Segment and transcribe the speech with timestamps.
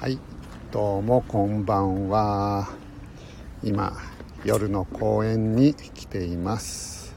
[0.00, 0.18] はい。
[0.72, 2.70] どうもこんばんは。
[3.62, 3.92] 今
[4.46, 7.14] 夜の公園に来ています。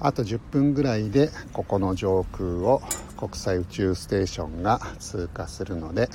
[0.00, 2.80] あと10分ぐらいでここの上空を
[3.18, 6.08] 国際宇宙ステーションが通過するので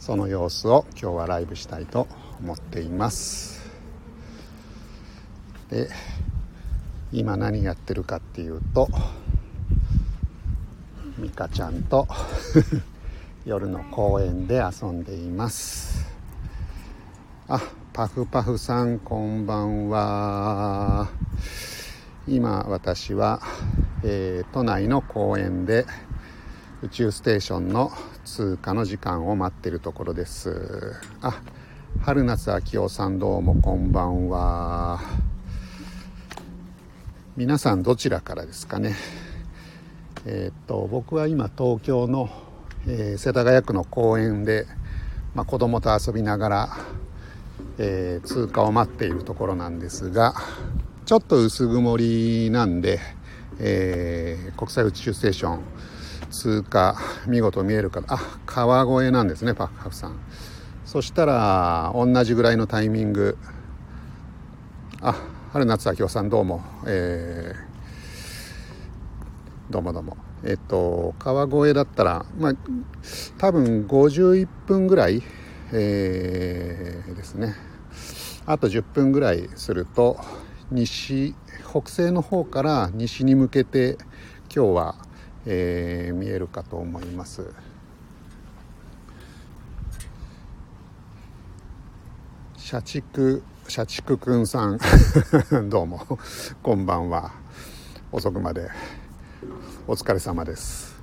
[0.00, 2.08] その様子を今日はライブしたいと
[2.40, 3.70] 思っています。
[5.70, 5.88] で
[7.12, 8.88] 今何やってるかっていうと
[11.18, 12.08] ミカちゃんと
[13.44, 16.10] 夜の公園で遊んでいます。
[17.46, 17.60] あ
[17.92, 21.10] パフパフさんこんばんは。
[22.26, 23.42] 今私は、
[24.02, 25.84] えー、都内の公園で
[26.80, 27.92] 宇宙ステーションの
[28.24, 30.94] 通過の時間を待っているところです。
[31.20, 31.42] あ
[32.00, 35.00] 春夏秋夫さんどうもこんばんは。
[37.36, 38.94] 皆さんどちらからですかね。
[40.24, 42.30] えー、っと僕は今東京の
[42.86, 44.66] えー、世田谷区の公園で、
[45.34, 46.76] まあ、子供と遊びながら、
[47.78, 50.34] えー、通過を待っているところなんですが
[51.06, 53.00] ちょっと薄曇りなんで、
[53.58, 55.62] えー、国際宇宙ステーション
[56.30, 60.18] 通過見事見えるかあ川越なんですねパッハフさん。
[60.84, 63.38] そしたら同じぐらいのタイミング。
[65.00, 65.14] あ
[65.52, 70.23] 春夏秋夫さんどうも、えー、どうもどうも。
[70.46, 72.52] えっと、川越だったら、まあ、
[73.38, 75.22] 多分51分ぐらい、
[75.72, 77.54] えー、ですね。
[78.44, 80.18] あと10分ぐらいすると、
[80.70, 81.34] 西、
[81.70, 83.96] 北西の方から西に向けて、
[84.54, 84.94] 今日は、
[85.46, 87.50] えー、見えるかと思います。
[92.56, 94.78] 社畜、社畜くんさん、
[95.70, 96.18] どうも、
[96.62, 97.32] こんばんは。
[98.12, 98.68] 遅くまで。
[99.86, 100.98] お疲れ様です。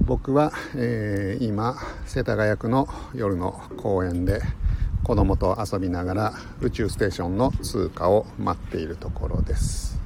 [0.00, 4.42] 僕は、えー、今世田谷区の夜の公園で
[5.04, 10.00] 子供と遊びながら宇宙ステーションの通過を待っているところです。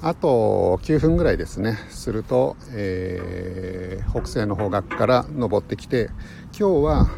[0.00, 1.76] あと9分ぐらいですね。
[1.90, 6.08] すると、えー、北西の方角から登ってきて
[6.58, 7.10] 今日は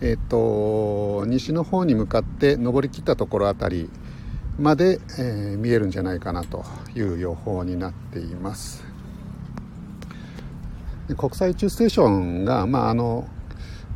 [0.00, 3.90] えっ、ー、と西の方に向かって登りきったところあたり
[4.58, 8.84] まで、えー、見えるんじゃないかなという予報になっています。
[11.16, 13.28] 国際宇宙ステーションが、まあ、あの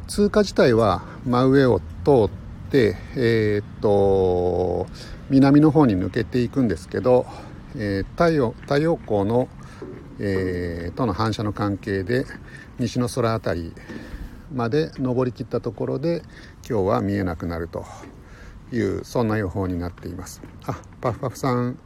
[0.08, 1.84] 通過自体は真上を通
[2.26, 2.30] っ
[2.70, 4.86] て、えー、っと
[5.30, 7.26] 南の方に抜けていくんですけど、
[7.76, 9.48] えー、太陽太陽光の、
[10.19, 12.26] えー、との反射の関係で
[12.78, 13.72] 西の空辺り
[14.52, 16.22] まで登りきったところで
[16.69, 17.86] 今日は見えなくなると。
[18.73, 20.43] いうそんな予報になっています。
[20.67, 21.79] あパフパフさん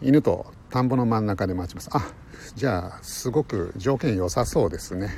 [0.00, 1.90] 犬と田んぼの真ん中で待ちます。
[1.92, 2.12] あ
[2.54, 5.10] じゃあすごく条件良さそうですね。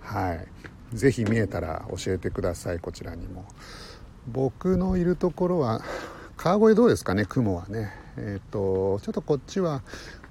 [0.00, 0.46] はい。
[0.92, 2.78] 是非見えたら教えてください。
[2.78, 3.44] こちらにも。
[4.28, 5.82] 僕のいるところは
[6.36, 7.26] 川越どうですかね？
[7.26, 7.92] 雲はね。
[8.16, 9.82] えっ、ー、とちょっとこっちは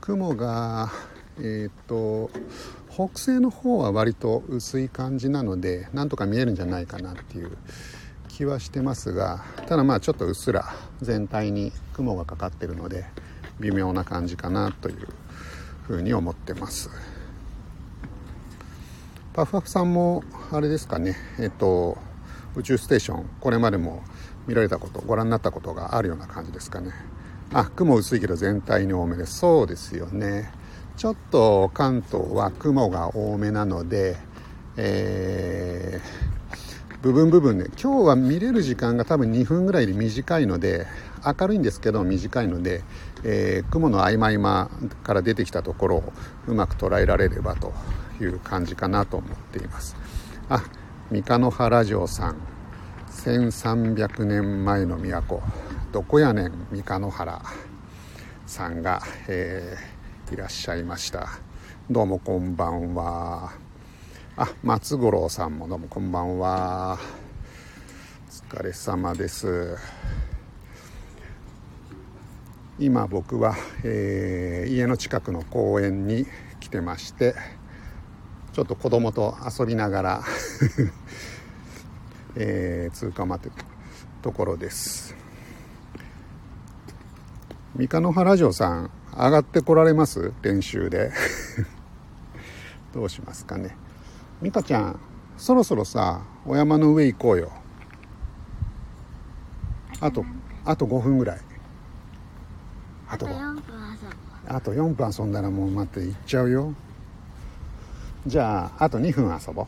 [0.02, 0.92] 雲が
[1.38, 2.32] えっ、ー、と
[2.90, 7.58] 北西の方は割と薄い感じなのでなんとか見えるんじゃないかなっていう
[8.35, 13.06] 気はしてますがただまあちょっとうっすら全体に雲がかかってるので
[13.62, 15.07] 微妙な感じかなという
[15.84, 16.90] ふうに思ってます。
[19.34, 21.97] パフパフさんもあれですかねえっと
[22.56, 24.03] 宇宙ステーションこれまでも
[24.47, 26.91] 見られたことご覧になったことがあるような感じですかね。
[27.53, 29.40] あ雲薄いけど全体に多めです。
[29.40, 30.52] そうですよね。
[30.97, 34.17] ちょっと関東は雲が多めなので、
[34.75, 36.34] えー
[37.06, 40.88] 部分部分で今日は見れる時間が多分2分ぐらいで短いので
[41.24, 42.82] 明るいんですけど短いので、
[43.24, 44.70] えー、雲の合間合間
[45.04, 46.14] から出てきたところを
[46.48, 47.74] うまく捉えられればと
[48.20, 49.96] いう感じかなと思っています。
[50.50, 50.64] あ
[51.12, 52.38] 三日野原城さん。
[53.12, 55.44] 1300年前の都。
[55.92, 57.40] どこやねん三日野原
[58.48, 61.28] さんが、えー、いらっしゃいました。
[61.88, 63.65] どうもこんばんは。
[64.38, 66.99] あ松五郎さんもどうもこんばんは。
[68.52, 69.78] お疲れ様です。
[72.78, 73.55] 今僕は、
[73.85, 76.26] えー、家の近くの公園に
[76.59, 77.34] 来てまして
[78.52, 80.23] ちょっと子供と遊びながら
[82.35, 83.58] えー、通過待って
[84.22, 85.16] ところです。
[87.78, 90.34] 三日野原城さん上がってこられます？
[90.41, 91.14] 練習で。
[92.93, 93.78] どうしますかね。
[94.41, 94.99] 美香ちゃん
[95.37, 97.52] そろそろさお山の上行こうよ。
[99.99, 100.26] あと
[100.66, 101.40] あと5分ぐらい。
[103.08, 103.61] あと4分
[104.47, 106.73] あと4分遊んだらもう待って行っちゃうよ。
[108.28, 109.66] じゃああと2分遊ぼう。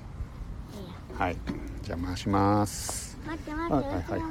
[1.17, 1.37] はい。
[1.81, 3.17] じゃあ回します。
[3.25, 4.21] 待って待って、はいはい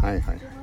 [0.00, 0.55] はいはい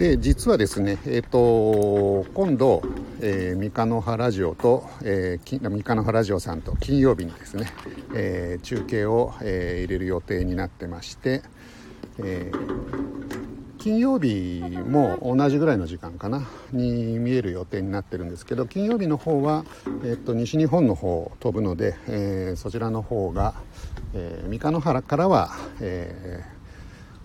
[0.00, 2.80] で実はですね、えー、と今度、
[3.20, 7.70] えー、三日の葉ラジオと、えー、三日の葉ラジオさんと金曜日にですね、
[8.14, 11.42] えー中継を、えー入れる予定になってまして、
[12.18, 13.10] えー
[13.76, 19.66] 金曜日も同じぐらいの時間かなに見える予定になってるんですけど金曜日の方は、
[20.04, 23.52] えっと西日本の方を飛ぶので、えーそちらの方が、
[24.14, 25.50] えー三日野原からは、
[25.82, 26.59] えー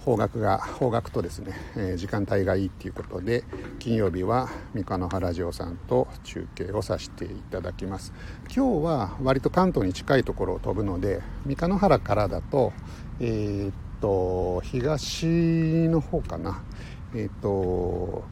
[0.05, 3.43] 方角が方角とですね、え時間帯がいいっていうことで
[3.79, 8.13] 金曜日は三日野原ラジオさんと中継をさせていただきます。
[8.55, 12.71] 今日は割と関東に近いところを飛ぶので三日野原からだと
[13.19, 15.25] えーっと東
[15.89, 16.61] の方かな。
[17.15, 18.23] えーっと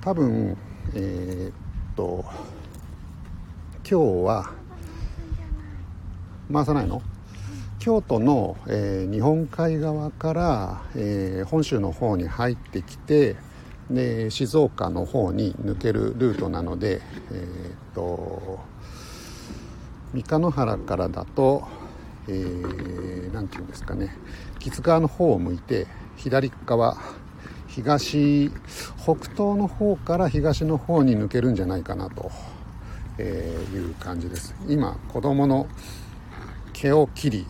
[0.00, 0.56] 多分
[0.94, 1.52] えーっ
[1.96, 2.24] と
[3.86, 4.50] 今日は
[6.50, 7.02] 回さないの？
[7.88, 13.34] 京都の、えー日本海側から、えー本州の方に入ってきて
[13.90, 17.00] で静岡の方に抜けるルートなので、
[17.32, 18.58] えーっと
[20.12, 21.66] 三日野原からだと、
[22.28, 24.14] えーていうんですかね
[24.58, 25.86] 木津川の方を向いて
[26.18, 26.98] 左側
[27.68, 28.50] 東
[28.98, 32.30] 北東の方から東の方に抜けるんじゃないかなと、
[33.16, 34.54] えいう感じです。
[34.68, 35.66] 今子供の
[36.80, 37.46] 毛を切り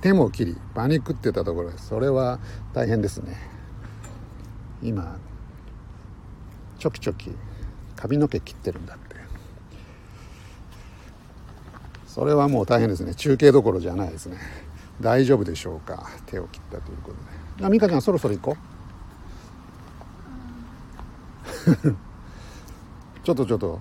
[0.00, 2.38] 手も切り馬肉ってたところですそれは
[2.72, 3.36] 大変ですね。
[4.82, 5.16] 今
[6.78, 7.30] チョキチョキ
[7.96, 9.14] 髪の毛切ってるんだって。
[12.06, 13.14] それはもう大変ですね。
[13.14, 14.36] 中継どころじゃないですね。
[15.00, 16.06] 大丈夫でしょうか？
[16.26, 17.16] 手を切ったということ
[17.60, 17.66] で。
[17.66, 18.56] あ美香ちゃんそろそろ行こ
[21.66, 21.94] う。
[23.24, 23.80] ちょっとちょっと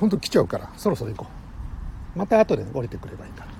[0.00, 1.30] ほんと来ちゃうからそろそろ行こ
[2.16, 2.18] う。
[2.18, 3.53] また後で降りてくればいいから。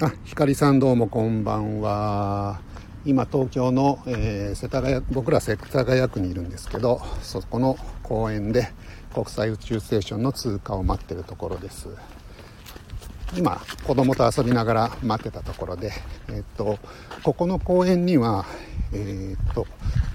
[0.00, 2.60] あ、光さんどうもこんばんは。
[3.04, 8.68] 今東京の、えー世田谷僕ら世田谷区にいるんですけどそこの公園で
[9.12, 11.88] 国際宇宙ステーションの通過を待ってるところです
[13.36, 15.90] 今子供と遊びながら待ってたところで、
[16.28, 16.78] えっと
[17.24, 18.46] ここの公園には、
[18.92, 19.66] えっと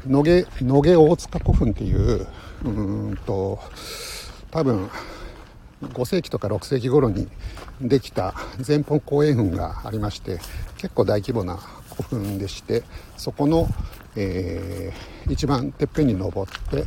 [0.07, 2.27] 野毛野毛大塚古墳っていう
[2.63, 3.59] うーんと
[4.49, 4.89] 多分
[5.87, 7.27] 5世紀とか6世紀頃に
[7.81, 8.33] できた
[8.65, 10.39] 前方後円墳がありまして
[10.77, 11.57] 結構大規模な
[11.95, 12.83] 古墳でして
[13.17, 13.67] そこの、
[14.15, 16.83] えー一番てっぺんに登って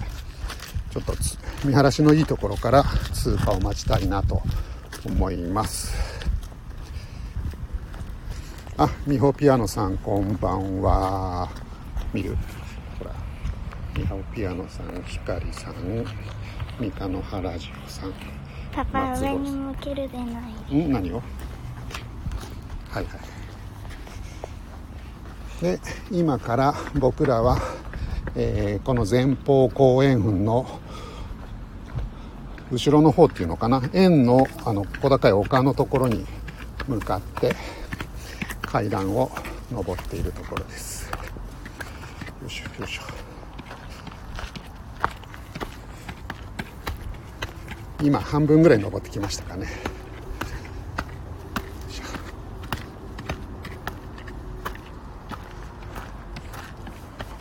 [0.90, 1.14] ちょっと
[1.64, 4.42] 見晴らしのいいところから通過を待ちたいなと
[5.06, 5.94] 思います。
[8.78, 11.48] あ美穂ピアノさんこんばんは。
[12.12, 12.36] 見る。
[12.98, 13.12] ほら。
[13.94, 16.04] 美穂ピアノさんひかりさん
[16.78, 18.45] 三日野原ジオさん。
[18.76, 20.24] パパ上に向けるでな
[20.70, 20.76] い。
[20.76, 20.92] ん？
[20.92, 21.22] 何を？
[22.90, 23.10] はいは
[25.62, 25.62] い。
[25.62, 25.80] で
[26.10, 27.58] 今から僕らは、
[28.34, 30.66] えーこの前方後円墳の
[32.70, 33.80] 後ろの方っていうのかな？
[33.94, 36.26] 円のあの小高い丘のところに
[36.86, 37.56] 向かって
[38.60, 39.30] 階段を
[39.72, 41.10] 登っているところです。
[41.10, 41.16] よ
[42.46, 43.15] いしょよいしょ
[48.02, 49.66] 今半分ぐらい登ってきましたかね。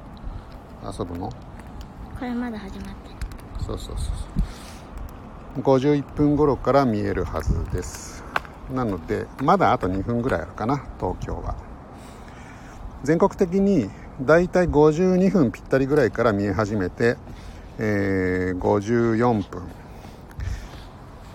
[0.86, 1.30] 遊ぶの？
[1.30, 3.10] これまだ始まって
[3.66, 4.06] そうそうそう
[5.56, 5.78] そう。
[5.80, 8.13] 51分頃から見えるはずです
[8.72, 11.56] なのでまだあと2分ぐらいあるかな東京は。
[13.04, 13.90] 全国的に
[14.22, 17.18] だいたい52分ぴったりぐらいから見え始めて、
[17.80, 19.64] えー54分。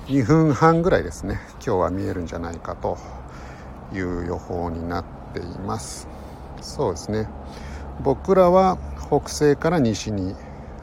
[0.07, 2.97] 2分半ぐらいですね今日は見えるんじゃないかと
[3.93, 5.05] いう予報になっ
[5.35, 6.09] ています。
[6.63, 7.29] そうですね。
[8.03, 10.35] 僕らは北西から西に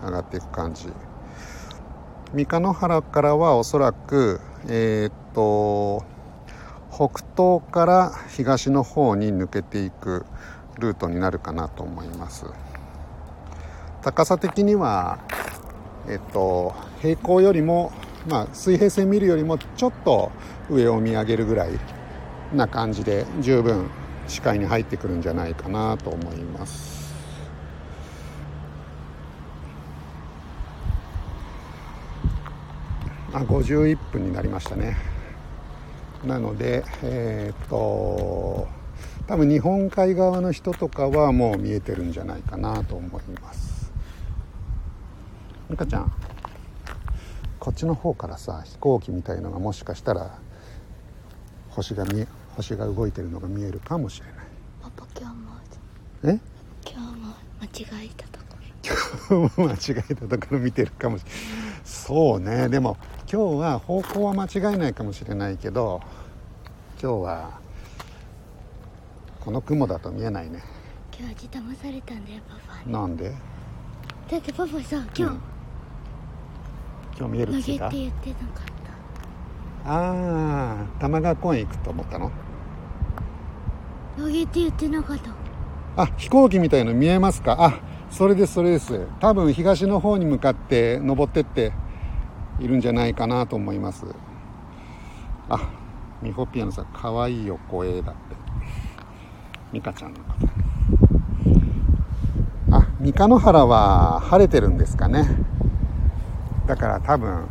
[0.03, 0.89] 上がっていく感じ。
[2.33, 6.03] 三日野原からはおそらくえーっと
[6.95, 10.25] 北東から東の方に抜けていく
[10.79, 12.45] ルートになるかなと思います。
[14.01, 15.19] 高さ的には
[16.07, 17.91] えっと平行よりも
[18.29, 20.31] まあ水平線見るよりもちょっと
[20.69, 21.71] 上を見上げるぐらい
[22.53, 23.89] な感じで十分
[24.29, 27.13] 視界に入ってくるんじゃないかなと思います。
[33.33, 35.14] あ51分になりましたね。
[36.23, 38.67] なのでえーっと
[39.27, 43.91] 多分日本海側の人とかはもう見えてるんじゃないかなと思います。
[45.69, 46.11] 美香ちゃん
[47.59, 50.37] こっちの方からさ飛行機みたいのがもしかしたら
[51.69, 54.35] 星が見え星が動いてるのが見えるかもしれない。
[54.83, 55.51] パパ今日も
[56.23, 56.39] え？
[56.85, 58.55] 今日も間違えたとこ
[59.57, 59.65] ろ。
[59.67, 59.77] 間違
[60.09, 61.39] えたところ見てるかもしれない
[61.85, 62.67] そうね。
[62.67, 62.97] でも
[63.31, 66.01] 今日は方向は間違いないかもしれないけど
[67.01, 67.59] 今日は
[69.39, 70.61] この雲だと見えないね。
[71.17, 72.83] 今日味騙されたんだよパパ。
[72.83, 73.31] になんで？
[74.29, 75.41] だってパパさ今うん。
[77.17, 78.65] 今日見え日投げってるっつうか言ってなかっ
[79.87, 82.31] ああ玉川公園行くと思ったの？
[84.17, 85.29] た投げって言ってなかった。
[86.01, 87.55] あ飛行機みたいの見えますか？
[87.59, 87.79] あ
[88.15, 89.07] それですそれです。
[89.19, 91.73] 多分東の方に向かって登ってって
[92.61, 94.05] いるんじゃないかなと思います。
[95.49, 95.69] あ
[96.21, 98.37] ミホピアノさんかわいいよ声だって。
[99.73, 100.33] ミカちゃんのこ
[102.69, 102.77] と。
[102.77, 105.27] あ三日野原は晴れてるんですかね。
[106.67, 107.49] だから多分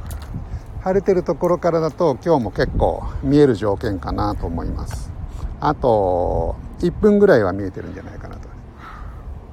[0.81, 5.13] 晴れてるところからだと今日も結構見える条件かなと思います。
[5.61, 8.54] あと1分ぐらいは見えてるんじゃないかなと。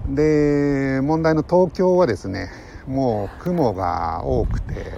[0.08, 2.50] で問題の東京はですね
[2.88, 4.91] もう雲が多くて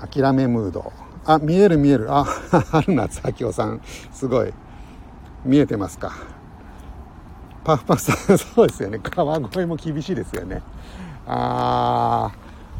[0.00, 0.92] 諦めムード。
[1.26, 2.06] あ見える見える。
[2.10, 3.80] あ春夏秋夫さん。
[4.12, 4.52] すごい。
[5.44, 6.12] 見えてますか。
[7.64, 8.98] パフパフさん そうですよね。
[8.98, 10.62] 川越も厳しいですよね。
[11.26, 12.30] あ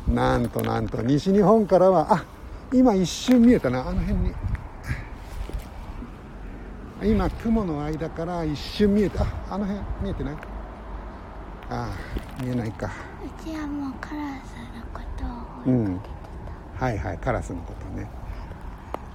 [0.09, 1.03] ーなんとなんと。
[1.03, 2.25] 西日本からはあ
[2.73, 3.81] 今一瞬見えたな。
[3.81, 4.33] あの辺に。
[7.03, 9.25] 今雲の間から一瞬見えた。
[9.25, 10.37] ああの辺見えてない？
[11.71, 12.91] ああ見えないか。
[13.25, 15.01] うちはもうカラスのこ
[15.65, 16.01] とをうん。
[16.75, 18.09] はいはいカラスのことね。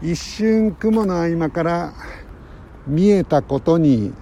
[0.02, 1.94] 一瞬雲の合間から
[2.88, 4.14] 見えたことに、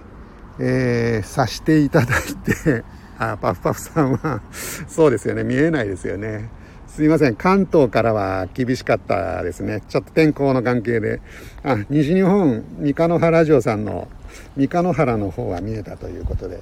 [0.60, 2.84] えー、さしていただいて
[3.20, 4.42] あパフパフさんは
[4.88, 5.44] そうですよね。
[5.44, 6.50] 見えないですよね。
[6.88, 7.36] すいません。
[7.36, 9.82] 関東からは厳しかったですね。
[9.90, 11.22] ちょっと天候の関係で。
[11.64, 14.08] あ西日本三日野原城さんの
[14.56, 16.62] 三日野原の方は見えたということで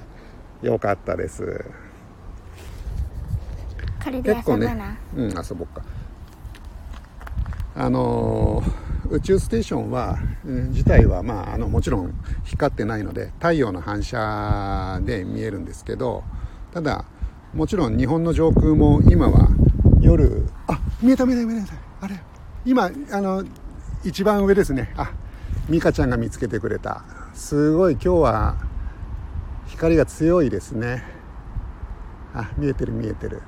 [0.62, 1.64] よかったです。
[4.02, 5.82] これで遊結構ねうん遊ぼっか。
[7.74, 12.14] あのー宇宙ステーションは、うん自体は、まあ、あのもちろん
[12.44, 16.24] 光ってないので太陽の反射で見えるんですけど
[16.72, 17.04] ただ
[17.52, 19.48] もちろん日本の上空も今は
[20.00, 22.18] 夜あ見えた見えた見えたあれ
[22.64, 23.44] 今あの
[24.04, 24.94] 一番上ですね。
[24.96, 25.12] あ
[25.68, 27.04] 美香ちゃんが見つけてくれた。
[27.34, 28.56] すごい今日は
[29.72, 31.02] 光が強いですね。
[32.34, 33.42] あ見えてる見えてる。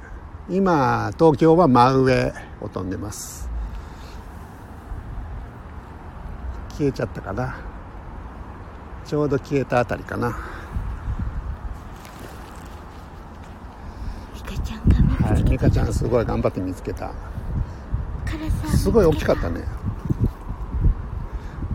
[0.49, 3.49] 今東京は真上を飛んでます。
[6.71, 7.57] 消えちゃったかな。
[9.04, 10.37] ちょうど消えたあたりかな。
[14.35, 17.12] ミカちゃんが見つけはい美香ちゃんすごい頑張って見つけた。
[18.75, 19.62] すごい大きかったね。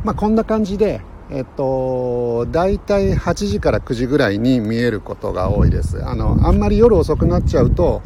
[0.04, 6.04] まあこんな感じでえっと大体8時から9時ぐらいに見えることが多いです。
[6.04, 8.02] あのあんまり夜遅くなっちゃうと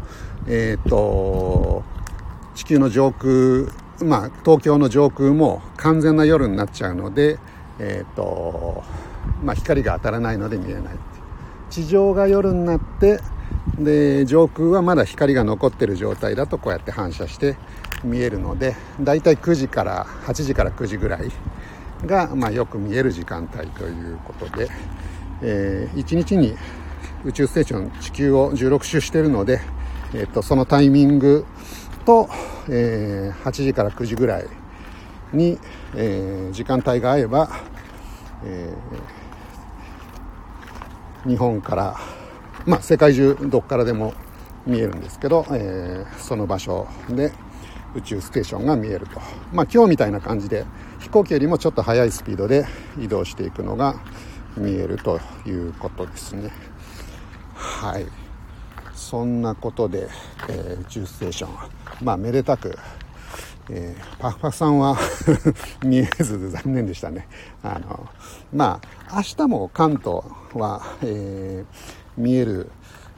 [0.48, 1.84] えっと
[2.56, 3.72] 地球の上空
[4.06, 7.40] まあ東京の上空も完全な夜になっちゃうので
[7.80, 8.84] えっ、と
[9.44, 10.84] まあ光が当たらないので見えない
[11.70, 13.20] 地上が夜になって
[13.80, 17.56] で上空はまだ光が残ってる状態だとこうやって反射して
[18.04, 21.32] 見えるのでだいたい9時から8時から9時ぐらい
[22.06, 24.70] が、まあ、よく見える時間帯ということで、
[25.42, 26.56] えー、1日に
[27.26, 29.62] 宇宙ステーション地球を16周してるので、
[30.14, 31.46] えーと、そのタイミング
[32.06, 32.30] と、
[32.70, 34.48] えー、8時から9時ぐらい
[35.32, 35.58] に、
[35.96, 37.50] えー、時間帯が合えば、
[38.44, 41.96] えー、日本から
[42.66, 44.14] まあ、世界中どっからでも
[44.66, 47.34] 見えるんですけど、えー、その場所で
[47.96, 49.20] 宇宙ステーションが見えると、
[49.52, 50.66] まあ、今日みたいな感じで
[51.00, 52.66] 飛行機よりもちょっと速いスピードで
[53.00, 53.96] 移動していくのが
[54.58, 56.52] 見えるということですね。
[57.56, 58.06] はい。
[58.94, 60.08] そんなことで、
[60.50, 61.56] えー、宇宙ステーション
[62.02, 62.78] まあめでたく
[63.70, 64.98] えー、パフパフさんは
[65.86, 67.28] 見えず残念でしたね。
[67.64, 68.10] あの、
[68.54, 70.24] まあ、明日も関東
[70.54, 72.70] は、えー見える、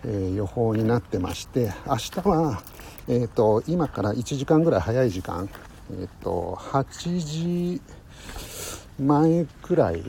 [0.06, 2.62] え、予報になってまして明日は、
[3.08, 5.48] えーと、今から1時間ぐらい早い時間、
[5.92, 7.82] えーと、8時
[9.00, 10.04] 前くらい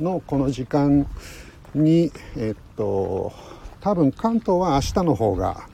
[0.00, 1.06] のこの時間
[1.72, 3.32] に、えーと、
[3.80, 5.68] 多分関東は明日の方が、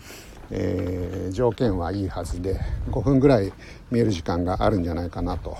[0.50, 2.60] えー、条件はいいはずで
[2.90, 3.50] 5分ぐらい
[3.90, 5.56] 見える時間があるんじゃないかなと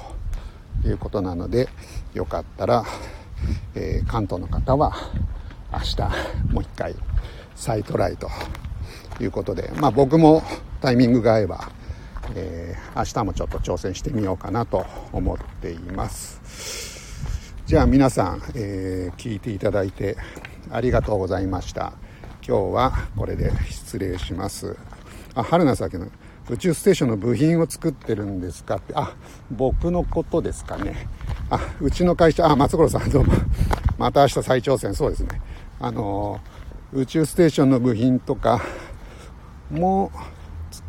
[0.85, 1.71] いうことなので
[2.12, 2.85] よかったら、
[3.75, 4.93] えー、関東の方は
[5.73, 6.03] 明日
[6.53, 6.95] もう一回
[7.55, 8.29] 再トライと
[9.21, 10.43] いうことで、まあ僕も
[10.81, 11.71] タイミングが合えば、
[12.35, 16.41] えー、明日もちょっと挑戦してみようかなと思っています。
[17.67, 20.17] じゃあ皆さん、えー、聞いていただいて
[20.71, 21.93] ありがとうございました。
[22.47, 24.77] 今日はこれで失礼します。
[25.35, 26.07] あ、春菜さんの
[26.49, 29.15] 宇宙ステーションの部品を作ってるんですかって、あ、
[29.51, 31.09] 僕のことですかね。
[31.51, 33.35] あ、うちの会社、あ、松五さんどうも。
[33.99, 35.41] また明日再挑戦、そうですね。
[35.81, 36.41] あの
[36.93, 38.62] 宇宙ステーションの部品とか
[39.71, 40.11] も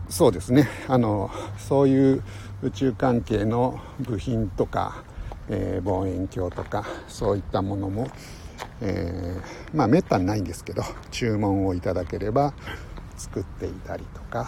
[0.10, 0.68] そうですね。
[0.88, 2.24] あのそういう
[2.62, 5.04] 宇宙関係の部品とか、
[5.48, 8.10] えー、望遠鏡とかそういったものも、
[8.82, 12.54] えー、まあめったにないんですけど注文をいただければ
[13.18, 14.48] 作っていたりとか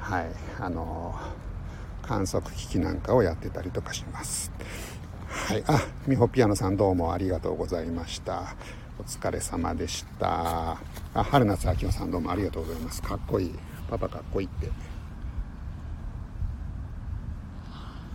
[0.00, 0.26] はい。
[0.60, 1.14] あの
[2.02, 4.52] 観測機器なんかをやってたりとかします。
[5.28, 5.64] はい。
[5.66, 8.54] あみほピアノさんどうもありがとうございました。
[8.98, 10.78] お疲れ様でした。
[11.16, 13.00] あ、春夏秋夫さんどうもありがとうございます。
[13.00, 13.54] かっこいい。
[13.88, 14.70] パパかっこいいって。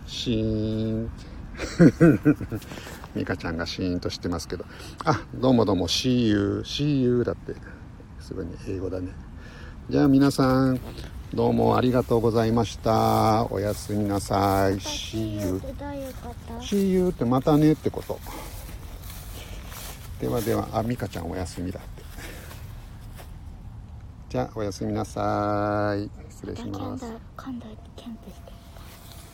[0.06, 1.10] シーン。
[3.14, 4.64] ミカちゃんがシーンとしてますけど。
[5.04, 7.56] あ、どうもどうも、See you, See you だって。
[8.20, 9.08] すごいね、英語だね。
[9.90, 10.78] じゃあ皆さん、
[11.34, 13.46] どうもありがとうございました。
[13.50, 14.74] おやすみなさい。
[14.76, 15.60] See you.
[16.60, 18.20] See you ってまたねってこと。
[20.20, 22.01] ではではあ美香ちゃんお休みだって
[24.32, 26.10] じゃあおやすみなさい。
[26.30, 27.04] 失礼します。